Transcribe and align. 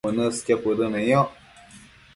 uënësqio 0.09 0.55
cuëdëneyoc 0.63 1.29